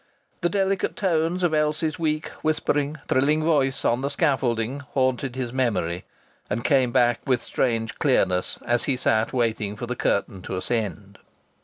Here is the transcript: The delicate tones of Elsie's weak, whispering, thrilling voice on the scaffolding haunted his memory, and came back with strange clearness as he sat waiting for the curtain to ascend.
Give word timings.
The 0.41 0.49
delicate 0.49 0.95
tones 0.95 1.43
of 1.43 1.53
Elsie's 1.53 1.99
weak, 1.99 2.29
whispering, 2.41 2.97
thrilling 3.07 3.43
voice 3.43 3.85
on 3.85 4.01
the 4.01 4.09
scaffolding 4.09 4.79
haunted 4.95 5.35
his 5.35 5.53
memory, 5.53 6.05
and 6.49 6.65
came 6.65 6.91
back 6.91 7.19
with 7.27 7.43
strange 7.43 7.93
clearness 7.99 8.57
as 8.65 8.85
he 8.85 8.97
sat 8.97 9.31
waiting 9.31 9.75
for 9.75 9.85
the 9.85 9.95
curtain 9.95 10.41
to 10.41 10.57
ascend. 10.57 11.19